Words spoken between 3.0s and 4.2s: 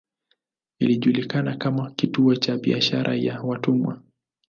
ya watumwa.